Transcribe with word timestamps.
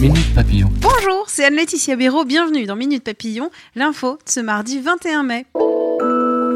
Minute 0.00 0.34
Papillon. 0.34 0.68
Bonjour, 0.82 1.24
c'est 1.26 1.46
Anne-Laetitia 1.46 1.96
Béraud. 1.96 2.26
Bienvenue 2.26 2.66
dans 2.66 2.76
Minute 2.76 3.02
Papillon, 3.02 3.50
l'info 3.74 4.18
de 4.26 4.30
ce 4.30 4.40
mardi 4.40 4.78
21 4.78 5.22
mai. 5.22 5.46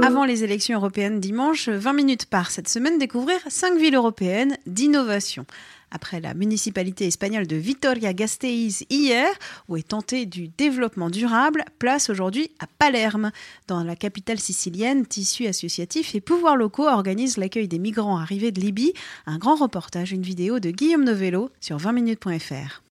Avant 0.05 0.27
les 0.27 0.45
élections 0.45 0.77
européennes 0.77 1.21
dimanche, 1.21 1.71
20 1.71 1.95
minutes 1.95 2.27
par 2.27 2.51
cette 2.51 2.69
semaine, 2.69 2.99
découvrir 2.99 3.39
5 3.49 3.79
villes 3.79 3.95
européennes 3.95 4.59
d'innovation. 4.67 5.47
Après 5.91 6.21
la 6.21 6.35
municipalité 6.35 7.07
espagnole 7.07 7.47
de 7.47 7.57
Vitoria-Gasteiz 7.57 8.85
hier, 8.91 9.27
où 9.69 9.77
est 9.79 9.89
tenté 9.89 10.27
du 10.27 10.49
développement 10.49 11.09
durable, 11.09 11.65
place 11.79 12.11
aujourd'hui 12.11 12.51
à 12.59 12.67
Palerme. 12.67 13.31
Dans 13.69 13.83
la 13.83 13.97
capitale 13.97 14.39
sicilienne, 14.39 15.07
tissu 15.07 15.47
associatif 15.47 16.15
et 16.15 16.21
pouvoirs 16.21 16.57
locaux 16.57 16.89
organisent 16.89 17.39
l'accueil 17.39 17.69
des 17.69 17.79
migrants 17.79 18.19
arrivés 18.19 18.53
de 18.53 18.61
Libye. 18.61 18.93
Un 19.25 19.39
grand 19.39 19.57
reportage, 19.57 20.13
une 20.13 20.23
vidéo 20.23 20.61
de 20.61 20.71
Guillaume 20.71 21.05
Novello 21.05 21.51
sur 21.61 21.79
20minutes.fr. 21.79 22.83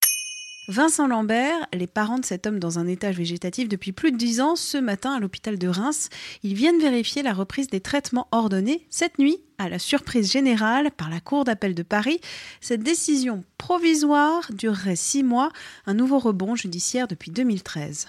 Vincent 0.68 1.08
Lambert, 1.08 1.66
les 1.72 1.86
parents 1.86 2.18
de 2.18 2.24
cet 2.24 2.46
homme 2.46 2.58
dans 2.58 2.78
un 2.78 2.86
état 2.86 3.10
végétatif 3.10 3.68
depuis 3.68 3.92
plus 3.92 4.12
de 4.12 4.16
10 4.16 4.40
ans, 4.40 4.56
ce 4.56 4.78
matin 4.78 5.12
à 5.14 5.18
l'hôpital 5.18 5.58
de 5.58 5.66
Reims, 5.66 6.10
ils 6.42 6.54
viennent 6.54 6.80
vérifier 6.80 7.22
la 7.22 7.32
reprise 7.32 7.68
des 7.68 7.80
traitements 7.80 8.28
ordonnés 8.30 8.86
cette 8.90 9.18
nuit 9.18 9.38
à 9.58 9.68
la 9.68 9.78
surprise 9.78 10.30
générale 10.30 10.90
par 10.92 11.10
la 11.10 11.20
Cour 11.20 11.44
d'appel 11.44 11.74
de 11.74 11.82
Paris. 11.82 12.20
Cette 12.60 12.82
décision 12.82 13.42
provisoire 13.58 14.50
durerait 14.52 14.96
six 14.96 15.22
mois, 15.22 15.50
un 15.86 15.94
nouveau 15.94 16.18
rebond 16.18 16.54
judiciaire 16.54 17.08
depuis 17.08 17.30
2013. 17.30 18.06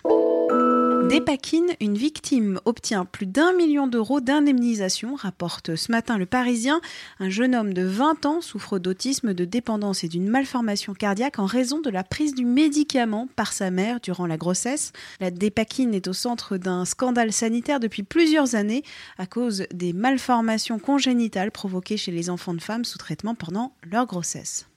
Dépakine, 1.10 1.72
une 1.82 1.98
victime 1.98 2.60
obtient 2.66 3.06
plus 3.06 3.26
d'un 3.26 3.54
million 3.54 3.88
d'euros 3.88 4.22
d'indemnisation, 4.22 5.16
rapporte 5.16 5.76
ce 5.76 5.92
matin 5.92 6.18
le 6.18 6.26
Parisien. 6.26 6.80
Un 7.20 7.30
jeune 7.30 7.56
homme 7.56 7.74
de 7.74 7.84
20 7.84 8.26
ans 8.26 8.42
souffre 8.42 8.80
d'autisme, 8.80 9.34
de 9.34 9.44
dépendance 9.44 10.04
et 10.04 10.08
d'une 10.08 10.30
malformation 10.30 10.94
cardiaque 10.94 11.40
en 11.40 11.46
raison 11.46 11.82
de 11.82 11.90
la 11.90 12.04
prise 12.04 12.34
du 12.34 12.46
médicament 12.46 13.28
par 13.36 13.52
sa 13.52 13.72
mère 13.72 14.00
durant 14.00 14.26
la 14.26 14.38
grossesse. 14.38 14.94
La 15.20 15.32
dépakine 15.32 15.94
est 15.94 16.08
au 16.08 16.14
centre 16.14 16.58
d'un 16.58 16.86
scandale 16.86 17.34
sanitaire 17.34 17.80
depuis 17.80 18.04
plusieurs 18.04 18.56
années 18.56 18.84
à 19.18 19.26
cause 19.26 19.66
des 19.74 19.94
malformations 19.94 20.80
congénitales 20.80 21.52
provoquées 21.52 21.98
chez 21.98 22.12
les 22.12 22.30
enfants 22.30 22.54
de 22.54 22.62
femmes 22.62 22.86
sous 22.86 22.98
traitement 22.98 23.36
pendant 23.36 23.74
leur 23.84 24.06
grossesse. 24.06 24.68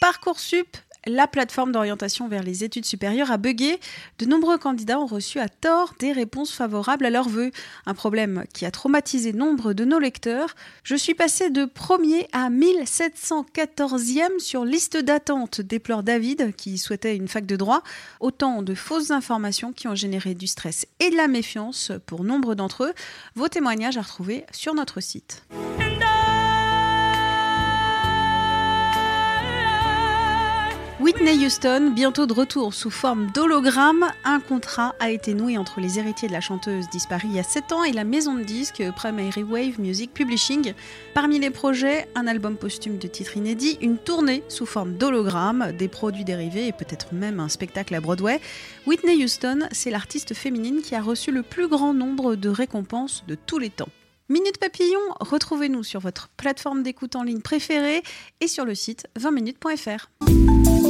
Parcoursup 0.00 0.78
la 1.06 1.26
plateforme 1.26 1.72
d'orientation 1.72 2.28
vers 2.28 2.42
les 2.42 2.64
études 2.64 2.84
supérieures 2.84 3.30
a 3.30 3.38
bugué. 3.38 3.78
De 4.18 4.26
nombreux 4.26 4.58
candidats 4.58 4.98
ont 4.98 5.06
reçu 5.06 5.38
à 5.38 5.48
tort 5.48 5.94
des 5.98 6.12
réponses 6.12 6.52
favorables 6.52 7.06
à 7.06 7.10
leurs 7.10 7.28
vœux. 7.28 7.50
Un 7.86 7.94
problème 7.94 8.44
qui 8.52 8.66
a 8.66 8.70
traumatisé 8.70 9.32
nombre 9.32 9.72
de 9.72 9.84
nos 9.84 9.98
lecteurs. 9.98 10.54
Je 10.84 10.96
suis 10.96 11.14
passé 11.14 11.50
de 11.50 11.64
premier 11.64 12.28
à 12.32 12.50
1714e 12.50 14.38
sur 14.38 14.64
liste 14.64 14.96
d'attente, 14.96 15.60
déplore 15.60 16.02
David, 16.02 16.54
qui 16.56 16.78
souhaitait 16.78 17.16
une 17.16 17.28
fac 17.28 17.46
de 17.46 17.56
droit. 17.56 17.82
Autant 18.20 18.62
de 18.62 18.74
fausses 18.74 19.10
informations 19.10 19.72
qui 19.72 19.88
ont 19.88 19.94
généré 19.94 20.34
du 20.34 20.46
stress 20.46 20.86
et 20.98 21.10
de 21.10 21.16
la 21.16 21.28
méfiance 21.28 21.92
pour 22.06 22.24
nombre 22.24 22.54
d'entre 22.54 22.84
eux. 22.84 22.92
Vos 23.34 23.48
témoignages 23.48 23.96
à 23.96 24.02
retrouver 24.02 24.44
sur 24.52 24.74
notre 24.74 25.00
site. 25.00 25.44
Whitney 31.00 31.46
Houston, 31.46 31.92
bientôt 31.94 32.26
de 32.26 32.34
retour 32.34 32.74
sous 32.74 32.90
forme 32.90 33.30
d'hologramme, 33.30 34.04
un 34.22 34.38
contrat 34.38 34.94
a 35.00 35.08
été 35.08 35.32
noué 35.32 35.56
entre 35.56 35.80
les 35.80 35.98
héritiers 35.98 36.28
de 36.28 36.34
la 36.34 36.42
chanteuse 36.42 36.90
disparue 36.90 37.28
il 37.30 37.36
y 37.36 37.38
a 37.38 37.42
7 37.42 37.72
ans 37.72 37.84
et 37.84 37.92
la 37.92 38.04
maison 38.04 38.34
de 38.34 38.42
disques 38.42 38.84
Primary 38.94 39.42
Wave 39.42 39.80
Music 39.80 40.12
Publishing. 40.12 40.74
Parmi 41.14 41.38
les 41.38 41.48
projets, 41.48 42.06
un 42.14 42.26
album 42.26 42.54
posthume 42.54 42.98
de 42.98 43.08
titres 43.08 43.38
inédits, 43.38 43.78
une 43.80 43.96
tournée 43.96 44.42
sous 44.48 44.66
forme 44.66 44.92
d'hologramme, 44.98 45.72
des 45.72 45.88
produits 45.88 46.24
dérivés 46.24 46.66
et 46.66 46.72
peut-être 46.72 47.14
même 47.14 47.40
un 47.40 47.48
spectacle 47.48 47.94
à 47.94 48.02
Broadway. 48.02 48.38
Whitney 48.86 49.24
Houston, 49.24 49.60
c'est 49.72 49.90
l'artiste 49.90 50.34
féminine 50.34 50.82
qui 50.82 50.94
a 50.94 51.00
reçu 51.00 51.32
le 51.32 51.42
plus 51.42 51.66
grand 51.66 51.94
nombre 51.94 52.34
de 52.34 52.50
récompenses 52.50 53.24
de 53.26 53.36
tous 53.36 53.58
les 53.58 53.70
temps. 53.70 53.88
Minute 54.28 54.58
Papillon, 54.58 55.00
retrouvez-nous 55.18 55.82
sur 55.82 56.00
votre 56.00 56.28
plateforme 56.36 56.82
d'écoute 56.82 57.16
en 57.16 57.22
ligne 57.22 57.40
préférée 57.40 58.02
et 58.42 58.48
sur 58.48 58.66
le 58.66 58.74
site 58.74 59.06
20minutes.fr. 59.18 60.89